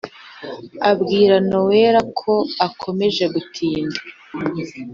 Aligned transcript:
abwira 0.89 1.35
nowela 1.49 2.01
ko 2.19 2.33
akomeje 2.67 3.23
gutinda 3.33 3.99